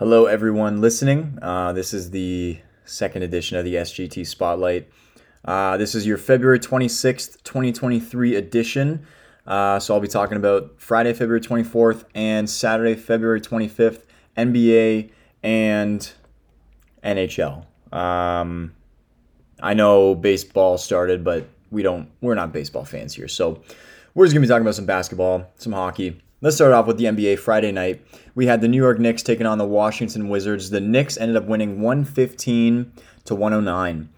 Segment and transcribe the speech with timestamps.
[0.00, 1.38] Hello, everyone listening.
[1.42, 4.88] Uh, this is the second edition of the SGT Spotlight.
[5.44, 9.06] Uh, this is your February 26th, 2023 edition.
[9.46, 14.04] Uh, so I'll be talking about Friday, February 24th and Saturday, February 25th,
[14.38, 15.10] NBA
[15.42, 16.10] and
[17.04, 17.66] NHL.
[17.92, 18.72] Um,
[19.62, 22.08] I know baseball started, but we don't.
[22.22, 23.62] We're not baseball fans here, so
[24.14, 26.22] we're just gonna be talking about some basketball, some hockey.
[26.42, 28.00] Let's start off with the NBA Friday night.
[28.34, 30.70] We had the New York Knicks taking on the Washington Wizards.
[30.70, 32.92] The Knicks ended up winning 115
[33.26, 34.08] to 109.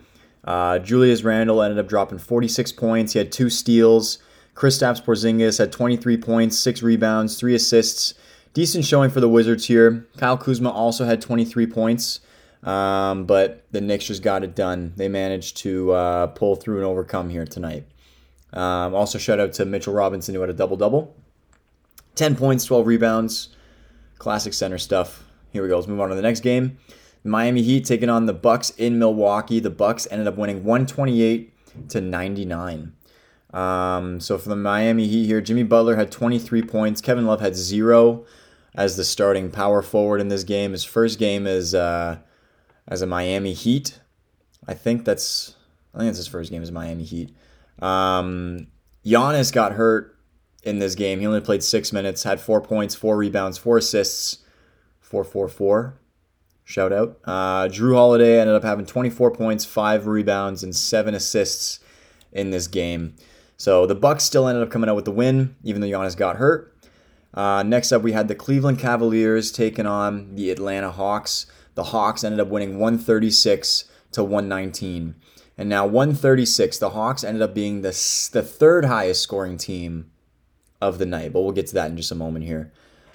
[0.44, 3.14] Uh, Julius Randle ended up dropping 46 points.
[3.14, 4.18] He had two steals.
[4.54, 8.14] Kristaps Porzingis had 23 points, six rebounds, three assists.
[8.54, 10.06] Decent showing for the Wizards here.
[10.16, 12.20] Kyle Kuzma also had 23 points,
[12.62, 14.92] um, but the Knicks just got it done.
[14.94, 17.84] They managed to uh, pull through and overcome here tonight.
[18.52, 21.16] Um, also, shout out to Mitchell Robinson who had a double double.
[22.14, 23.48] 10 points, 12 rebounds.
[24.18, 25.24] Classic center stuff.
[25.52, 25.76] Here we go.
[25.76, 26.78] Let's move on to the next game.
[27.24, 29.60] Miami Heat taking on the Bucks in Milwaukee.
[29.60, 32.92] The Bucks ended up winning 128 to 99.
[33.52, 37.00] Um, so for the Miami Heat here, Jimmy Butler had 23 points.
[37.00, 38.24] Kevin Love had zero
[38.74, 40.72] as the starting power forward in this game.
[40.72, 42.18] His first game is uh,
[42.88, 44.00] as a Miami Heat.
[44.66, 45.54] I think that's
[45.94, 47.34] I think that's his first game as Miami Heat.
[47.80, 48.68] Um,
[49.04, 50.16] Giannis got hurt
[50.62, 51.20] in this game.
[51.20, 54.38] He only played six minutes, had four points, four rebounds, four assists,
[55.00, 55.98] four four four.
[56.64, 57.18] Shout out.
[57.24, 61.80] Uh, Jrue Holiday ended up having 24 points, five rebounds, and seven assists
[62.30, 63.16] in this game.
[63.56, 66.36] So the Bucks still ended up coming out with the win, even though Giannis got
[66.36, 66.74] hurt.
[67.34, 71.46] Uh, next up, we had the Cleveland Cavaliers taking on the Atlanta Hawks.
[71.74, 75.16] The Hawks ended up winning 136 to 119.
[75.58, 77.90] And now 136, the Hawks ended up being the,
[78.32, 80.11] the third highest scoring team
[80.82, 82.72] of the night, but we'll get to that in just a moment here.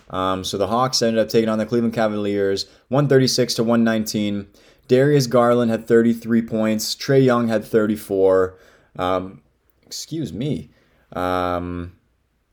[0.10, 4.48] Um, so the Hawks ended up taking on the Cleveland Cavaliers 136 to 119.
[4.88, 6.96] Darius Garland had 33 points.
[6.96, 8.58] Trae Young had 34.
[8.98, 9.42] Um,
[9.86, 10.70] excuse me.
[11.12, 11.98] Um,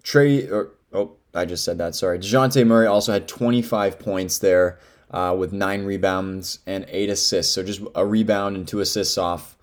[0.03, 1.94] Trey, or, oh, I just said that.
[1.94, 2.19] Sorry.
[2.19, 4.81] Dejounte Murray also had 25 points there
[5.12, 7.55] uh, with nine rebounds and eight assists.
[7.55, 9.56] So just a rebound and two assists off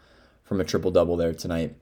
[0.43, 1.75] from a triple double there tonight.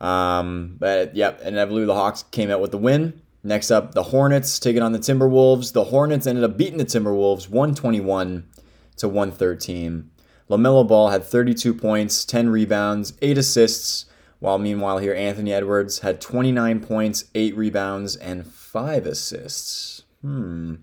[0.00, 3.20] Um, but yep, and believe the Hawks came out with the win.
[3.42, 5.72] Next up, the Hornets taking on the Timberwolves.
[5.72, 8.48] The Hornets ended up beating the Timberwolves 121
[8.96, 10.10] to 113.
[10.50, 14.06] LaMelo Ball had 32 points, 10 rebounds, 8 assists,
[14.40, 20.02] while meanwhile here Anthony Edwards had 29 points, 8 rebounds, and 5 assists.
[20.22, 20.76] Hmm.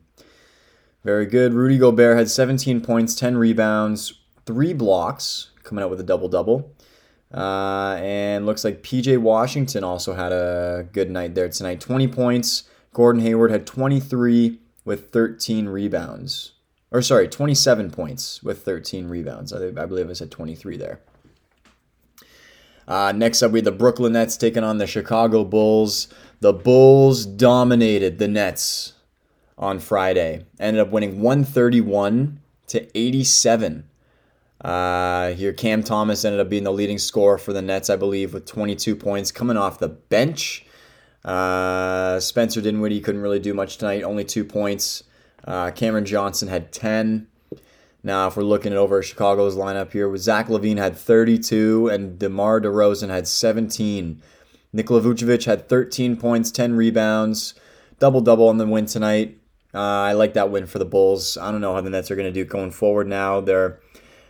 [1.03, 1.53] Very good.
[1.53, 4.13] Rudy Gobert had 17 points, 10 rebounds,
[4.45, 6.74] 3 blocks, coming out with a double double.
[7.35, 11.81] Uh, and looks like PJ Washington also had a good night there tonight.
[11.81, 12.63] 20 points.
[12.93, 16.53] Gordon Hayward had 23 with 13 rebounds.
[16.91, 19.51] Or sorry, 27 points with 13 rebounds.
[19.51, 21.01] I, I believe I said 23 there.
[22.87, 26.07] Uh, next up, we had the Brooklyn Nets taking on the Chicago Bulls.
[26.39, 28.93] The Bulls dominated the Nets
[29.57, 30.45] on Friday.
[30.57, 33.89] Ended up winning 131 to 87.
[34.65, 38.33] Uh, here, Cam Thomas ended up being the leading scorer for the Nets, I believe,
[38.33, 40.65] with 22 points coming off the bench.
[41.23, 45.03] Uh, Spencer Dinwiddie couldn't really do much tonight, only two points.
[45.43, 47.27] Uh, Cameron Johnson had 10.
[48.01, 52.17] Now, if we're looking at over Chicago's lineup here, with Zach LaVine had 32 and
[52.17, 54.19] DeMar DeRozan had 17.
[54.73, 57.53] Nikola Vucevic had 13 points, 10 rebounds,
[57.99, 59.37] double double on the win tonight.
[59.75, 61.37] Uh, I like that win for the Bulls.
[61.37, 63.41] I don't know how the Nets are going to do going forward now.
[63.41, 63.79] They're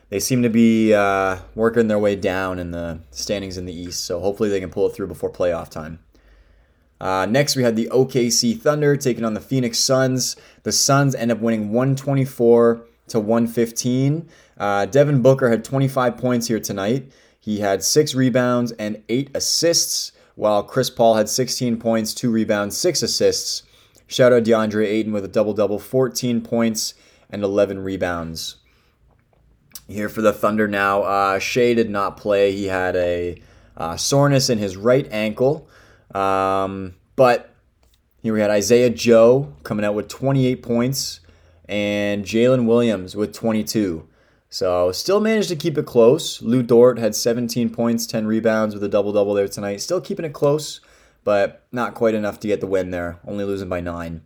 [0.10, 4.06] they seem to be uh, working their way down in the standings in the East,
[4.06, 6.00] so hopefully they can pull it through before playoff time.
[7.02, 10.36] Uh, next, we had the OKC Thunder taking on the Phoenix Suns.
[10.64, 14.30] The Suns end up winning 124 to 115.
[14.58, 17.12] Uh, Devin Booker had 25 points here tonight.
[17.40, 22.78] He had six rebounds and eight assists, while Chris Paul had 16 points, two rebounds,
[22.78, 23.64] six assists.
[24.08, 26.94] Shout out DeAndre Ayton with a double double, 14 points
[27.30, 28.58] and 11 rebounds
[29.88, 31.04] here for the Thunder now.
[31.04, 32.52] Uh, Shai did not play.
[32.52, 33.42] He had a
[33.78, 35.68] uh, soreness in his right ankle.
[36.14, 37.54] Um, but
[38.22, 41.20] here we had Isaiah Joe coming out with 28 points
[41.68, 44.08] and Jalen Williams with 22.
[44.50, 46.42] So still managed to keep it close.
[46.42, 49.82] Lou Dort had 17 points, 10 rebounds with a double double there tonight.
[49.82, 50.80] Still keeping it close,
[51.24, 53.20] but not quite enough to get the win there.
[53.28, 54.22] Only losing by nine.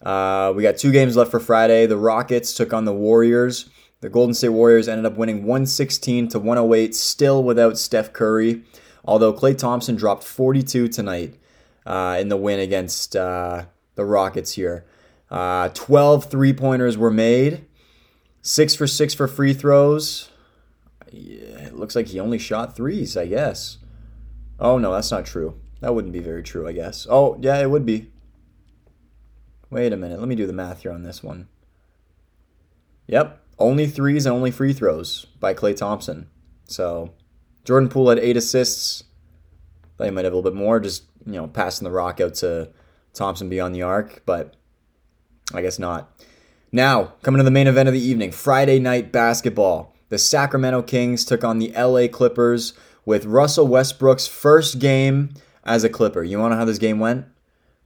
[0.00, 1.86] Uh, we got two games left for Friday.
[1.86, 3.68] The Rockets took on the Warriors.
[4.02, 8.64] The Golden State Warriors ended up winning 116 to 108, still without Steph Curry.
[9.04, 11.38] Although Klay Thompson dropped 42 tonight
[11.86, 14.84] uh, in the win against uh, the Rockets here.
[15.30, 17.64] Uh, 12 three pointers were made.
[18.42, 20.30] Six for six for free throws.
[21.12, 23.78] Yeah, it looks like he only shot threes, I guess.
[24.58, 25.60] Oh, no, that's not true.
[25.80, 27.06] That wouldn't be very true, I guess.
[27.08, 28.10] Oh, yeah, it would be.
[29.70, 30.18] Wait a minute.
[30.18, 31.46] Let me do the math here on this one.
[33.06, 33.41] Yep.
[33.62, 36.28] Only threes and only free throws by Klay Thompson.
[36.64, 37.14] So
[37.64, 39.04] Jordan Poole had eight assists.
[39.96, 42.34] Thought he might have a little bit more, just you know, passing the rock out
[42.34, 42.70] to
[43.14, 44.56] Thompson beyond the arc, but
[45.54, 46.10] I guess not.
[46.72, 49.94] Now, coming to the main event of the evening, Friday night basketball.
[50.08, 52.74] The Sacramento Kings took on the LA Clippers
[53.04, 56.24] with Russell Westbrook's first game as a Clipper.
[56.24, 57.26] You want to know how this game went?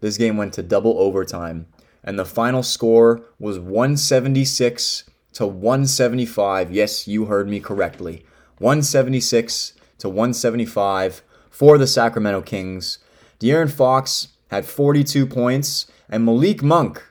[0.01, 1.67] This game went to double overtime,
[2.03, 5.05] and the final score was 176
[5.37, 6.73] to 175.
[6.73, 8.25] Yes, you heard me correctly.
[8.57, 13.01] 176 to 175 for the Sacramento Kings.
[13.39, 17.05] De'Aaron Fox had 42 points, and Malik Monk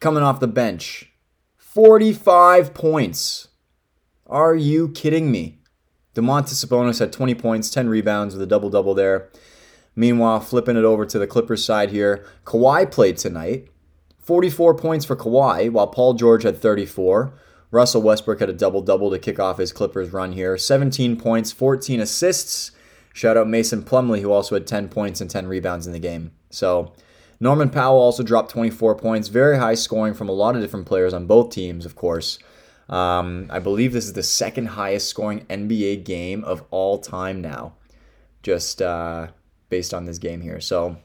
[0.00, 1.12] coming off the bench.
[1.58, 3.48] 45 points.
[4.26, 5.58] Are you kidding me?
[6.14, 9.28] Domantas Sabonis had 20 points, 10 rebounds with a double double there.
[9.94, 13.68] Meanwhile, flipping it over to the Clippers side here, Kawhi played tonight.
[14.22, 17.38] 44 points for Kawhi, while Paul George had 34.
[17.70, 21.52] Russell Westbrook had a double double to kick off his Clippers run here 17 points,
[21.52, 22.70] 14 assists.
[23.12, 26.32] Shout out Mason Plumlee, who also had 10 points and 10 rebounds in the game.
[26.50, 26.92] So,
[27.40, 29.28] Norman Powell also dropped 24 points.
[29.28, 32.38] Very high scoring from a lot of different players on both teams, of course.
[32.88, 37.74] Um, I believe this is the second highest scoring NBA game of all time now,
[38.42, 39.28] just uh,
[39.70, 40.60] based on this game here.
[40.60, 40.96] So,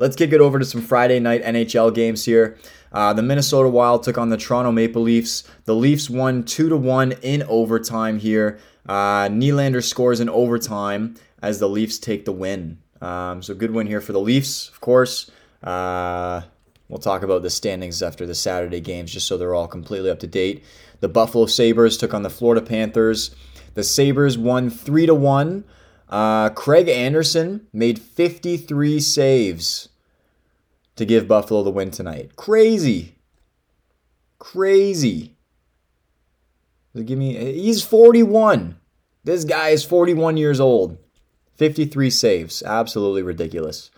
[0.00, 2.56] let's kick it over to some Friday night NHL games here.
[2.90, 5.44] Uh, the Minnesota Wild took on the Toronto Maple Leafs.
[5.66, 8.58] The Leafs won 2 to 1 in overtime here.
[8.88, 12.78] Uh, Nylander scores in overtime as the Leafs take the win.
[13.00, 15.30] Um, so, good win here for the Leafs, of course.
[15.62, 16.42] Uh,
[16.88, 20.18] we'll talk about the standings after the Saturday games just so they're all completely up
[20.20, 20.64] to date.
[21.00, 23.34] The Buffalo Sabres took on the Florida Panthers.
[23.74, 25.64] The Sabres won 3 to 1.
[26.08, 29.89] Uh, Craig Anderson made 53 saves
[31.00, 32.36] to give Buffalo the win tonight.
[32.36, 33.16] Crazy.
[34.38, 35.34] Crazy.
[36.94, 38.76] Give me he's 41.
[39.24, 40.98] This guy is 41 years old.
[41.56, 42.62] 53 saves.
[42.62, 43.90] Absolutely ridiculous.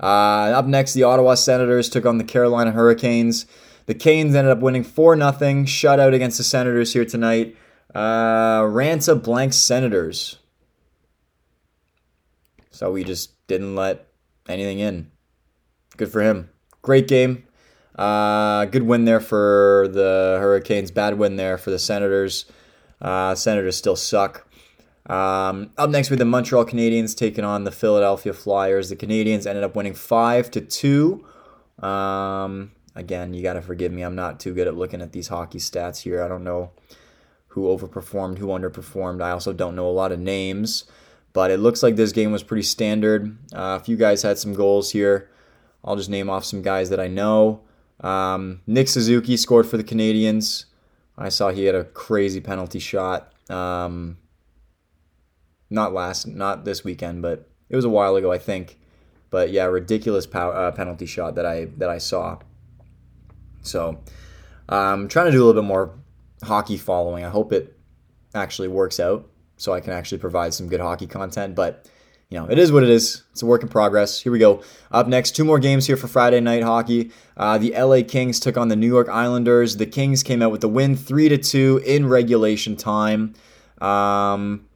[0.00, 3.46] Uh, up next, the Ottawa Senators took on the Carolina Hurricanes.
[3.86, 5.32] The Canes ended up winning 4 0.
[5.32, 7.56] Shutout against the Senators here tonight.
[7.92, 10.38] Uh, Raanta blank Senators.
[12.70, 14.06] So we just didn't let
[14.48, 15.10] anything in.
[15.96, 16.50] Good for him.
[16.82, 17.46] Great game.
[17.96, 20.90] Uh, good win there for the Hurricanes.
[20.90, 22.46] Bad win there for the Senators.
[23.00, 24.46] Uh, Senators still suck.
[25.06, 28.88] Um, up next, with the Montreal Canadiens taking on the Philadelphia Flyers.
[28.88, 31.24] The Canadiens ended up winning five to two.
[31.78, 34.02] Um, again, you got to forgive me.
[34.02, 36.22] I'm not too good at looking at these hockey stats here.
[36.22, 36.70] I don't know
[37.48, 39.22] who overperformed, who underperformed.
[39.22, 40.84] I also don't know a lot of names,
[41.32, 43.36] but it looks like this game was pretty standard.
[43.52, 45.30] Uh, a few guys had some goals here.
[45.84, 47.60] I'll just name off some guys that I know.
[48.00, 50.64] Um, Nick Suzuki scored for the Canadiens.
[51.16, 53.32] I saw he had a crazy penalty shot.
[53.50, 54.18] Um,
[55.70, 58.78] not last, not this weekend, but it was a while ago, I think.
[59.30, 62.38] But yeah, ridiculous pow- uh, penalty shot that I that I saw.
[63.62, 64.00] So
[64.68, 65.98] I'm um, trying to do a little bit more
[66.42, 67.24] hockey following.
[67.24, 67.76] I hope it
[68.34, 71.54] actually works out so I can actually provide some good hockey content.
[71.54, 71.88] But
[72.34, 73.22] know, it is what it is.
[73.32, 74.20] It's a work in progress.
[74.20, 74.62] Here we go.
[74.90, 77.10] Up next, two more games here for Friday night hockey.
[77.36, 79.76] Uh, the LA Kings took on the New York Islanders.
[79.76, 83.34] The Kings came out with the win, three to two in regulation time.
[83.80, 84.66] Um,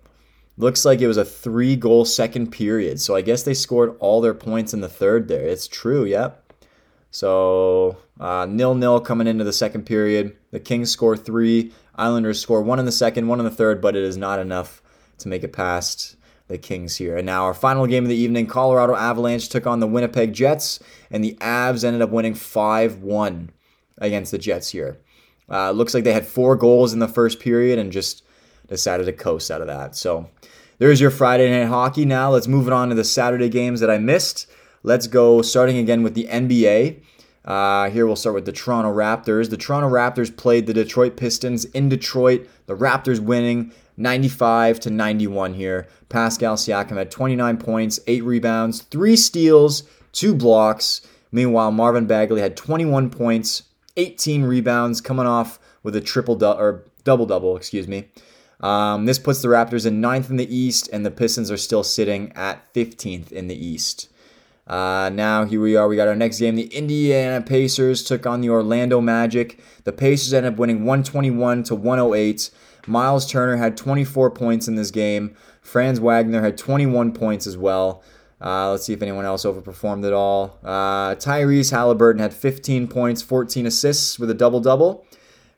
[0.56, 3.00] looks like it was a three-goal second period.
[3.00, 5.28] So I guess they scored all their points in the third.
[5.28, 6.04] There, it's true.
[6.04, 6.52] Yep.
[7.10, 10.36] So uh, nil nil coming into the second period.
[10.50, 11.72] The Kings score three.
[11.94, 14.82] Islanders score one in the second, one in the third, but it is not enough
[15.18, 16.16] to make it past
[16.48, 17.16] the Kings here.
[17.16, 20.80] And now our final game of the evening, Colorado Avalanche took on the Winnipeg Jets,
[21.10, 23.48] and the Avs ended up winning 5-1
[23.98, 24.98] against the Jets here.
[25.50, 28.22] Uh, looks like they had four goals in the first period and just
[28.66, 29.96] decided to coast out of that.
[29.96, 30.28] So
[30.78, 32.04] there's your Friday night hockey.
[32.04, 34.46] Now let's move it on to the Saturday games that I missed.
[34.82, 37.02] Let's go starting again with the NBA.
[37.48, 39.48] Uh, here we'll start with the Toronto Raptors.
[39.48, 42.46] The Toronto Raptors played the Detroit Pistons in Detroit.
[42.66, 45.88] The Raptors winning 95 to 91 here.
[46.10, 51.00] Pascal Siakam had 29 points, 8 rebounds, 3 steals, 2 blocks.
[51.32, 53.62] Meanwhile, Marvin Bagley had 21 points,
[53.96, 58.08] 18 rebounds, coming off with a triple du- or double double, excuse me.
[58.60, 61.82] Um, this puts the Raptors in ninth in the East, and the Pistons are still
[61.82, 64.10] sitting at 15th in the East.
[64.68, 65.88] Uh, now here we are.
[65.88, 66.54] We got our next game.
[66.54, 69.60] The Indiana Pacers took on the Orlando Magic.
[69.84, 72.50] The Pacers ended up winning 121 to 108.
[72.86, 75.34] Miles Turner had 24 points in this game.
[75.62, 78.02] Franz Wagner had 21 points as well.
[78.40, 80.58] Uh, let's see if anyone else overperformed at all.
[80.62, 85.06] Uh, Tyrese Halliburton had 15 points, 14 assists with a double double.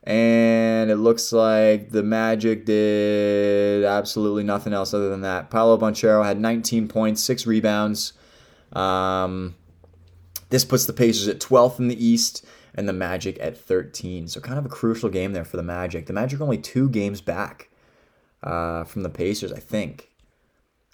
[0.05, 5.50] And it looks like the Magic did absolutely nothing else other than that.
[5.50, 8.14] Paolo Banchero had 19 points, six rebounds.
[8.73, 9.55] Um,
[10.50, 14.29] this puts the Pacers at 12th in the East and the Magic at 13.
[14.29, 16.07] So kind of a crucial game there for the Magic.
[16.07, 17.71] The Magic only two games back
[18.43, 20.11] uh, from the Pacers, I think.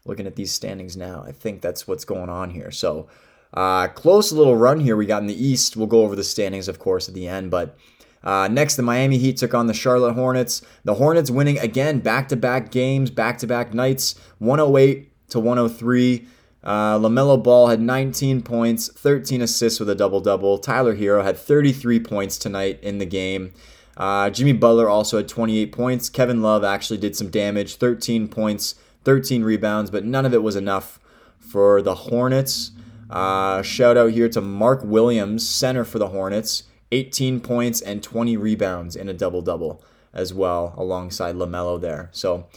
[0.04, 2.70] Looking at these standings now, I think that's what's going on here.
[2.70, 3.08] So
[3.52, 5.76] uh, close little run here we got in the East.
[5.76, 7.50] We'll go over the standings, of course, at the end.
[7.50, 7.76] But
[8.22, 10.62] uh, next, the Miami Heat took on the Charlotte Hornets.
[10.84, 16.26] The Hornets winning again back-to-back games, back-to-back nights, 108 to 103.
[16.66, 20.58] Uh, LaMelo Ball had 19 points, 13 assists with a double double.
[20.58, 23.52] Tyler Herro had 33 points tonight in the game.
[23.96, 26.08] Uh, Jimmy Butler also had 28 points.
[26.08, 30.56] Kevin Love actually did some damage, 13 points, 13 rebounds, but none of it was
[30.56, 30.98] enough
[31.38, 32.72] for the Hornets.
[33.08, 38.36] Uh, shout out here to Mark Williams, center for the Hornets, 18 points and 20
[38.36, 42.08] rebounds in a double double as well, alongside LaMelo there.
[42.10, 42.48] So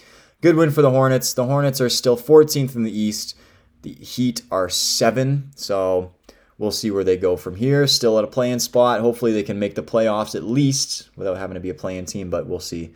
[0.42, 1.32] good win for the Hornets.
[1.32, 3.36] The Hornets are still 14th in the East.
[3.82, 6.12] The Heat are seven, so
[6.58, 7.88] we'll see where they go from here.
[7.88, 9.02] Still at a playing spot.
[9.02, 12.30] Hopefully, they can make the playoffs at least without having to be a playing team,
[12.30, 12.92] but we'll see.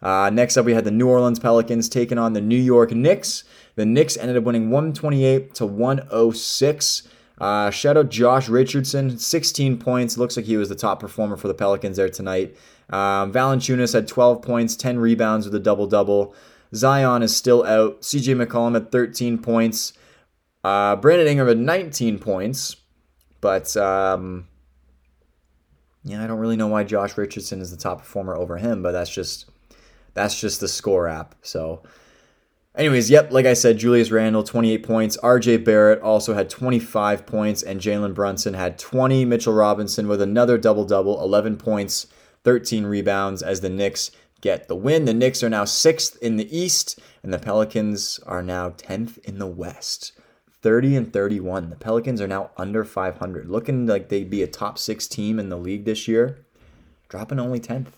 [0.00, 3.44] Uh, next up, we had the New Orleans Pelicans taking on the New York Knicks.
[3.74, 7.02] The Knicks ended up winning 128 to 106.
[7.40, 10.18] Uh, shout out Josh Richardson, 16 points.
[10.18, 12.56] Looks like he was the top performer for the Pelicans there tonight.
[12.90, 16.34] Um, Valanciunas had 12 points, 10 rebounds with a double double.
[16.74, 18.02] Zion is still out.
[18.02, 19.92] CJ McCollum had 13 points.
[20.64, 22.76] Uh, Brandon Ingram had 19 points,
[23.40, 24.48] but um,
[26.04, 28.92] yeah, I don't really know why Josh Richardson is the top performer over him, but
[28.92, 29.50] that's just
[30.14, 31.34] that's just the score app.
[31.42, 31.82] So,
[32.74, 35.58] anyways, yep, like I said, Julius Randle 28 points, R.J.
[35.58, 39.24] Barrett also had 25 points, and Jalen Brunson had 20.
[39.26, 42.06] Mitchell Robinson with another double double, 11 points,
[42.44, 44.10] 13 rebounds as the Knicks
[44.40, 45.04] get the win.
[45.04, 49.38] The Knicks are now sixth in the East, and the Pelicans are now 10th in
[49.38, 50.12] the West.
[50.62, 51.70] 30 and 31.
[51.70, 55.48] The Pelicans are now under 500, looking like they'd be a top six team in
[55.48, 56.44] the league this year,
[57.08, 57.92] dropping only 10th.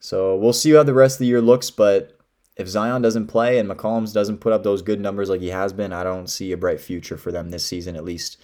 [0.00, 2.18] So we'll see how the rest of the year looks, but
[2.56, 5.72] if Zion doesn't play and McCollums doesn't put up those good numbers like he has
[5.72, 8.36] been, I don't see a bright future for them this season at least.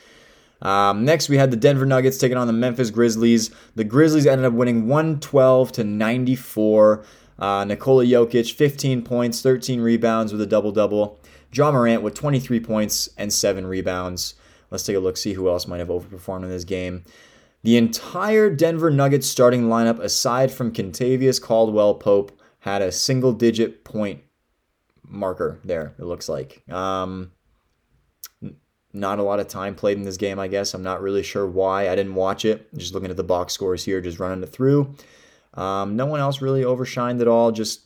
[0.63, 3.51] Um, next, we had the Denver Nuggets taking on the Memphis Grizzlies.
[3.75, 7.05] The Grizzlies ended up winning 112 to 94.
[7.39, 11.19] Uh, Nikola Jokic, 15 points, 13 rebounds with a double double.
[11.57, 14.35] Ja Morant with 23 points and 7 rebounds.
[14.71, 17.05] Let's take a look, see who else might have overperformed in this game.
[17.63, 23.85] The entire Denver Nuggets starting lineup, aside from Kentavious Caldwell Pope, had a single digit
[23.85, 24.23] point
[25.03, 26.63] marker there, it looks like.
[26.71, 27.33] Um,
[28.93, 30.73] not a lot of time played in this game, I guess.
[30.73, 31.89] I'm not really sure why.
[31.89, 32.73] I didn't watch it.
[32.77, 34.95] Just looking at the box scores here, just running it through.
[35.55, 37.51] Um, no one else really overshined at all.
[37.51, 37.84] Just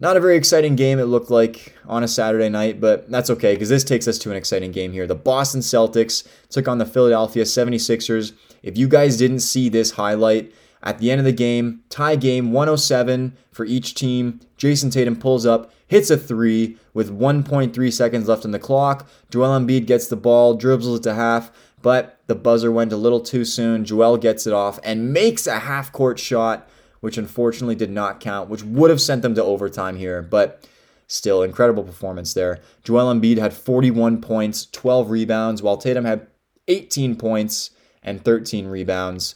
[0.00, 3.54] not a very exciting game, it looked like, on a Saturday night, but that's okay
[3.54, 5.06] because this takes us to an exciting game here.
[5.06, 8.32] The Boston Celtics took on the Philadelphia 76ers.
[8.62, 10.52] If you guys didn't see this highlight,
[10.82, 14.40] at the end of the game, tie game 107 for each team.
[14.56, 19.08] Jayson Tatum pulls up, hits a three with 1.3 seconds left on the clock.
[19.30, 21.50] Joel Embiid gets the ball, dribbles it to half,
[21.82, 23.84] but the buzzer went a little too soon.
[23.84, 26.68] Joel gets it off and makes a half court shot
[27.00, 30.66] which unfortunately did not count, which would have sent them to overtime here, but
[31.06, 32.60] still incredible performance there.
[32.84, 36.26] Joel Embiid had 41 points, 12 rebounds, while Tatum had
[36.68, 37.70] 18 points
[38.02, 39.34] and 13 rebounds.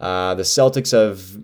[0.00, 1.42] Uh, the Celtics have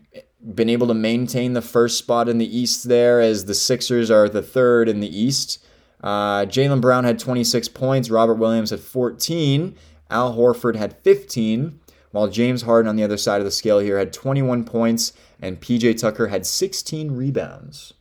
[0.55, 4.29] been able to maintain the first spot in the East there, as the Sixers are
[4.29, 5.63] the third in the East.
[6.03, 9.77] Uh, Jaylen Brown had 26 points, Robert Williams had 14,
[10.11, 11.81] Al Horford had 15,
[12.17, 15.61] while James Harden on the other side of the scale here had 21 points and
[15.61, 17.93] PJ Tucker had 16 rebounds.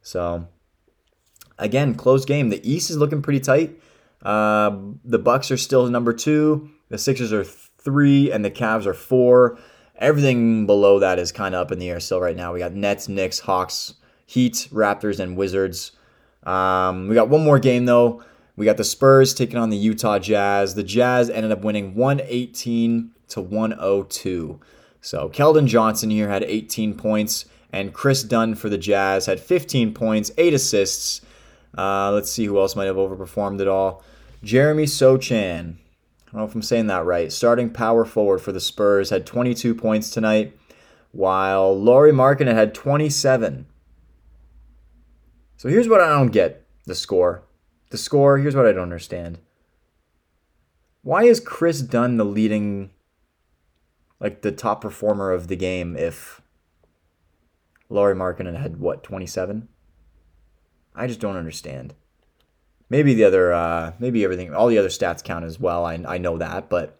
[0.00, 0.48] So
[1.58, 2.48] again, close game.
[2.48, 3.78] The East is looking pretty tight.
[4.22, 6.70] Uh, the Bucks are still number two.
[6.88, 9.58] The Sixers are three, and the Cavs are four.
[9.96, 12.54] Everything below that is kind of up in the air still right now.
[12.54, 15.92] We got Nets, Knicks, Hawks, Heat, Raptors, and Wizards.
[16.44, 18.24] Um, we got one more game though.
[18.56, 20.74] We got the Spurs taking on the Utah Jazz.
[20.74, 24.60] The Jazz ended up winning 118 to 102.
[25.00, 29.94] So Keldon Johnson here had 18 points, and Kris Dunn for the Jazz had 15
[29.94, 31.20] points, 8 assists.
[31.76, 34.02] Uh, let's see who else might have overperformed at all.
[34.42, 35.76] Jeremy Sochan
[36.28, 37.32] I don't know if I'm saying that right.
[37.32, 40.54] Starting power forward for the Spurs had 22 points tonight,
[41.10, 43.66] while Lauri Markkanen had 27.
[45.56, 47.44] So here's what I don't get the score.
[47.88, 49.38] The score, here's what I don't understand.
[51.00, 52.90] Why is Kris Dunn the leading,
[54.20, 56.40] like the top performer of the game if
[57.88, 59.68] Lauri Markkanen had what, 27?
[60.94, 61.94] I just don't understand.
[62.90, 65.84] Maybe the other, uh, maybe everything, all the other stats count as well.
[65.84, 66.98] I, I know that, but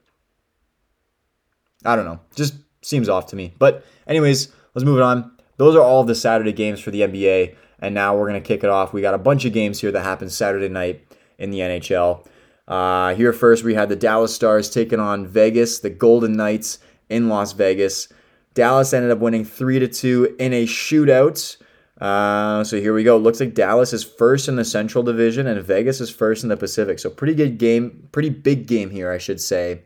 [1.84, 2.20] I don't know.
[2.34, 3.54] Just seems off to me.
[3.58, 5.32] But, anyways, let's move on.
[5.56, 7.56] Those are all the Saturday games for the NBA.
[7.80, 8.92] And now we're to kick it off.
[8.92, 11.06] We got a bunch of games here that happen Saturday night
[11.38, 12.26] in the NHL.
[12.66, 17.28] Uh, here first, we had the Dallas Stars taking on Vegas, the Golden Knights in
[17.28, 18.08] Las Vegas.
[18.54, 21.56] Dallas ended up winning 3 to 2 in a shootout.
[22.00, 23.16] Uh, so here we go.
[23.16, 26.56] Looks like Dallas is first in the Central Division and Vegas is first in the
[26.56, 26.98] Pacific.
[26.98, 29.82] So pretty good game, pretty big game here, I should say,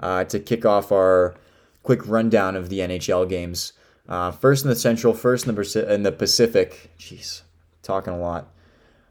[0.00, 1.34] uh, to kick off our
[1.82, 3.72] quick rundown of the NHL games.
[4.08, 6.90] Uh, first in the Central, first in the, in the Pacific.
[6.98, 7.42] Jeez,
[7.82, 8.48] talking a lot.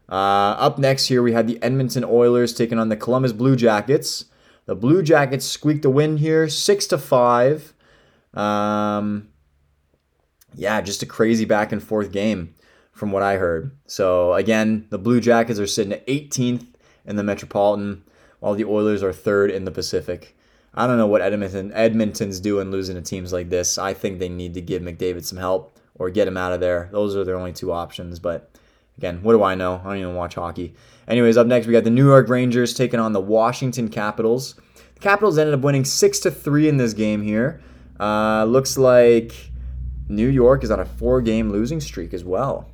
[0.09, 4.25] Uh, up next here, we had the Edmonton Oilers taking on the Columbus Blue Jackets.
[4.65, 7.73] The Blue Jackets squeaked a win here, six to five.
[8.33, 9.29] Um,
[10.55, 12.55] yeah, just a crazy back and forth game
[12.91, 13.75] from what I heard.
[13.87, 16.67] So again, the Blue Jackets are sitting at 18th
[17.05, 18.03] in the Metropolitan,
[18.39, 20.35] while the Oilers are third in the Pacific.
[20.73, 23.77] I don't know what Edmonton Edmonton's doing losing to teams like this.
[23.77, 26.89] I think they need to give McDavid some help or get him out of there.
[26.91, 28.19] Those are their only two options.
[28.19, 28.57] But
[29.01, 29.81] again, what do I know?
[29.83, 30.75] I don't even watch hockey.
[31.07, 34.53] Anyways, up next we got the New York Rangers taking on the Washington Capitals.
[34.93, 37.61] The Capitals ended up winning six to three in this game here.
[37.99, 39.33] Uh, looks like
[40.07, 42.69] New York is on a four-game losing streak as well.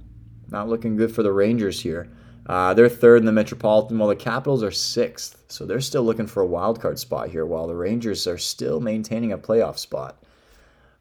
[0.49, 2.09] Not looking good for the Rangers here.
[2.45, 5.41] Uh, they're third in the Metropolitan, while the Capitals are sixth.
[5.47, 8.81] So they're still looking for a wild card spot here, while the Rangers are still
[8.81, 10.21] maintaining a playoff spot.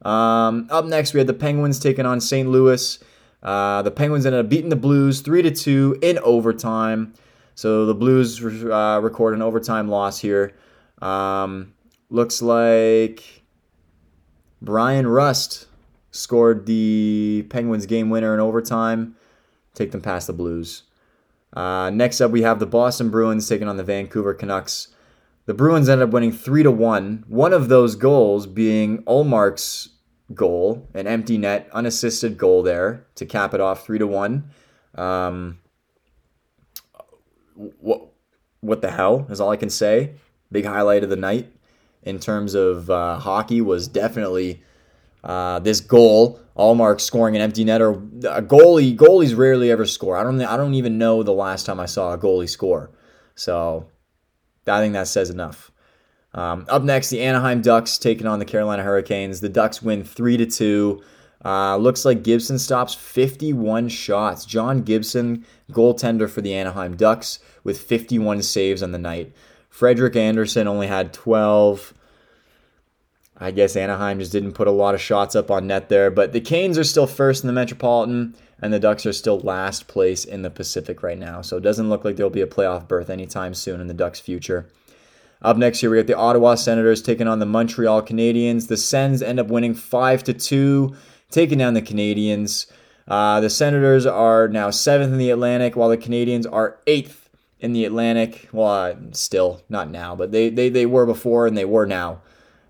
[0.02, 2.48] Um, up next, we had the Penguins taking on St.
[2.48, 3.00] Louis.
[3.46, 7.14] Uh, the Penguins ended up beating the Blues three to two in overtime.
[7.54, 10.52] So the Blues uh, record an overtime loss here.
[11.00, 11.72] Um,
[12.10, 13.44] looks like
[14.60, 15.68] Bryan Rust
[16.10, 19.14] scored the Penguins game winner in overtime.
[19.74, 20.82] Take them past the Blues.
[21.52, 24.88] Uh, next up, we have the Boston Bruins taking on the Vancouver Canucks.
[25.46, 27.24] The Bruins ended up winning three to one.
[27.28, 29.90] One of those goals being Ullmark's
[30.34, 34.50] goal, an empty net, unassisted goal there to cap it off three to one.
[34.94, 35.60] Um,
[37.54, 38.08] what
[38.60, 40.14] what the hell is all I can say.
[40.50, 41.52] Big highlight of the night
[42.02, 44.62] in terms of uh, hockey was definitely
[45.24, 46.40] uh, this goal.
[46.56, 48.96] Ullmark scoring an empty net or a goalie.
[48.96, 50.16] Goalies rarely ever score.
[50.16, 50.40] I don't.
[50.40, 52.90] I don't even know the last time I saw a goalie score.
[53.34, 53.88] So
[54.66, 55.70] I think that says enough.
[56.36, 59.40] Um, up next, the Anaheim Ducks taking on the Carolina Hurricanes.
[59.40, 61.02] The Ducks win three to two.
[61.44, 64.44] Uh, looks like Gibson stops 51 shots.
[64.44, 69.32] John Gibson, goaltender for the Anaheim Ducks, with 51 saves on the night.
[69.70, 71.94] Frederik Andersen only had 12.
[73.38, 76.10] I guess Anaheim just didn't put a lot of shots up on net there.
[76.10, 79.88] But the Canes are still first in the Metropolitan, and the Ducks are still last
[79.88, 81.42] place in the Pacific right now.
[81.42, 84.20] So it doesn't look like there'll be a playoff berth anytime soon in the Ducks'
[84.20, 84.66] future.
[85.42, 88.68] Up next here, we got the Ottawa Senators taking on the Montreal Canadiens.
[88.68, 90.94] The Sens end up winning 5 to 2,
[91.30, 92.66] taking down the Canadiens.
[93.06, 97.28] Uh, the Senators are now seventh in the Atlantic, while the Canadiens are eighth
[97.60, 98.48] in the Atlantic.
[98.52, 102.22] Well, uh, still, not now, but they, they, they were before and they were now.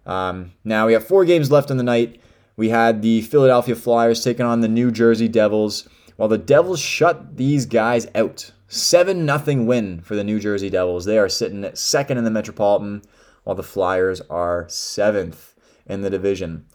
[0.05, 2.21] Um, now we have four games left in the night.
[2.57, 7.37] We had the Philadelphia Flyers taking on the New Jersey Devils, while the Devils shut
[7.37, 8.53] these guys out.
[8.69, 11.05] 7 0 win for the New Jersey Devils.
[11.05, 13.03] They are sitting at second in the Metropolitan,
[13.45, 15.55] while the Flyers are seventh
[15.87, 16.67] in the division.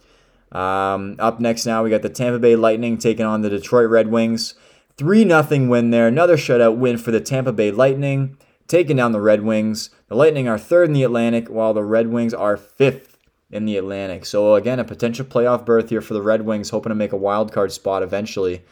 [0.52, 4.08] Um, up next now, we got the Tampa Bay Lightning taking on the Detroit Red
[4.08, 4.54] Wings.
[4.96, 6.08] 3 0 win there.
[6.08, 8.36] Another shutout win for the Tampa Bay Lightning,
[8.68, 9.90] taking down the Red Wings.
[10.08, 13.18] The Lightning are third in the Atlantic, while the Red Wings are fifth
[13.50, 14.24] in the Atlantic.
[14.24, 17.18] So, again, a potential playoff berth here for the Red Wings, hoping to make a
[17.18, 18.62] wild card spot eventually.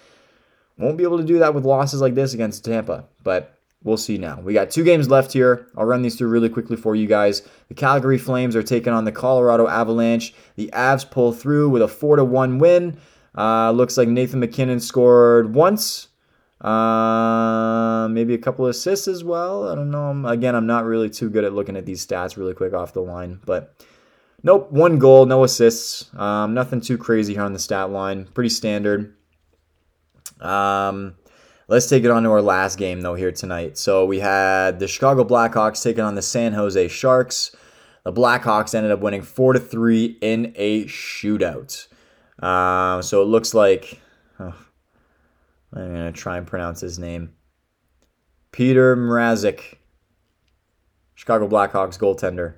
[0.81, 4.16] Won't be able to do that with losses like this against Tampa, but we'll see
[4.16, 4.40] now.
[4.40, 5.66] We got two games left here.
[5.77, 7.43] I'll run these through really quickly for you guys.
[7.69, 10.35] The Calgary Flames are taking on the Colorado Avalanche.
[10.57, 12.99] The Avs pull through with a 4 to 1 win.
[13.37, 16.09] Uh, looks like Nathan MacKinnon scored once.
[16.61, 19.69] Uh, maybe a couple of assists as well.
[19.69, 20.27] I don't know.
[20.27, 23.01] Again, I'm not really too good at looking at these stats really quick off the
[23.01, 23.75] line, but
[24.43, 26.14] nope, one goal, no assists.
[26.14, 28.27] Um, nothing too crazy here on the stat line.
[28.27, 29.14] Pretty standard.
[30.40, 31.14] Um,
[31.68, 33.79] let's take it on to our last game though here tonight.
[33.79, 37.55] So we had the Chicago Blackhawks taking on the San Jose Sharks.
[38.05, 41.87] The Blackhawks ended up winning four to three in a shootout.
[42.42, 44.00] Uh, so it looks like
[44.38, 44.55] oh,
[45.74, 47.35] I'm gonna try and pronounce his name.
[48.53, 49.76] Peter Mrazek,
[51.14, 52.55] Chicago Blackhawks goaltender,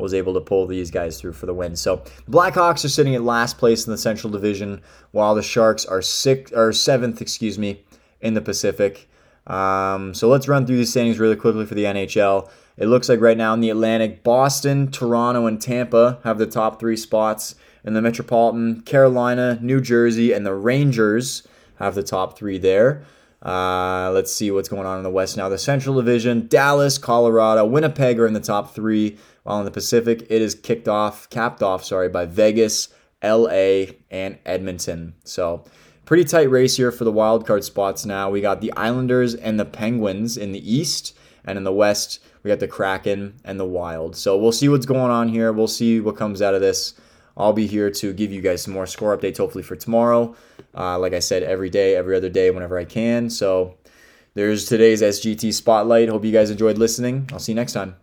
[0.00, 1.76] was able to pull these guys through for the win.
[1.76, 4.82] So the Blackhawks are sitting at last place in the Central Division,
[5.12, 7.84] while the Sharks are sixth or seventh, excuse me,
[8.20, 9.08] in the Pacific.
[9.46, 12.50] Um, so let's run through these standings really quickly for the NHL.
[12.76, 16.80] It looks like right now in the Atlantic, Boston, Toronto, and Tampa have the top
[16.80, 17.54] three spots.
[17.82, 23.04] In the Metropolitan, Carolina, New Jersey, and the Rangers have the top three there.
[23.42, 25.48] Uh, let's see what's going on in the West now.
[25.48, 30.26] The Central Division, Dallas, Colorado, Winnipeg are in the top three, while in the Pacific,
[30.28, 32.88] it is kicked off, capped off, sorry, by Vegas,
[33.22, 35.14] LA, and Edmonton.
[35.24, 35.64] So
[36.04, 38.28] pretty tight race here for the wild card spots now.
[38.28, 42.48] We got the Islanders and the Penguins in the East, and in the West, we
[42.48, 44.16] got the Kraken and the Wild.
[44.16, 45.52] So we'll see what's going on here.
[45.52, 46.94] We'll see what comes out of this.
[47.36, 50.34] I'll be here to give you guys some more score updates, hopefully for tomorrow.
[50.74, 53.30] Uh, like I said, every day, every other day, whenever I can.
[53.30, 53.76] So
[54.34, 56.08] there's today's SGT Spotlight.
[56.08, 57.28] Hope you guys enjoyed listening.
[57.32, 57.96] I'll see you next time.